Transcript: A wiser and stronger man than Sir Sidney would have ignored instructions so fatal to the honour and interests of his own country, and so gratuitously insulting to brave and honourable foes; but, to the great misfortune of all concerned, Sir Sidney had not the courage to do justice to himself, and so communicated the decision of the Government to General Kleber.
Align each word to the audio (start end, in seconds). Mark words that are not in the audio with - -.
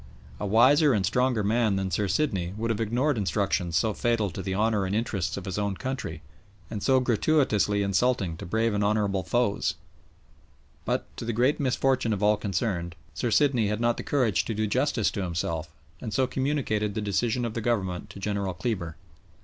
A 0.39 0.47
wiser 0.47 0.93
and 0.93 1.05
stronger 1.05 1.43
man 1.43 1.75
than 1.75 1.91
Sir 1.91 2.07
Sidney 2.07 2.55
would 2.57 2.71
have 2.71 2.81
ignored 2.81 3.19
instructions 3.19 3.75
so 3.77 3.93
fatal 3.93 4.31
to 4.31 4.41
the 4.41 4.55
honour 4.55 4.87
and 4.87 4.95
interests 4.95 5.37
of 5.37 5.45
his 5.45 5.59
own 5.59 5.77
country, 5.77 6.23
and 6.71 6.81
so 6.81 6.99
gratuitously 6.99 7.83
insulting 7.83 8.35
to 8.37 8.45
brave 8.47 8.73
and 8.73 8.83
honourable 8.83 9.21
foes; 9.21 9.75
but, 10.85 11.05
to 11.17 11.23
the 11.23 11.33
great 11.33 11.59
misfortune 11.59 12.13
of 12.13 12.23
all 12.23 12.35
concerned, 12.35 12.95
Sir 13.13 13.29
Sidney 13.29 13.67
had 13.67 13.79
not 13.79 13.97
the 13.97 14.01
courage 14.03 14.43
to 14.45 14.55
do 14.55 14.65
justice 14.65 15.11
to 15.11 15.21
himself, 15.21 15.71
and 16.01 16.11
so 16.11 16.25
communicated 16.25 16.95
the 16.95 17.01
decision 17.01 17.45
of 17.45 17.53
the 17.53 17.61
Government 17.61 18.09
to 18.09 18.19
General 18.19 18.55
Kleber. 18.55 18.95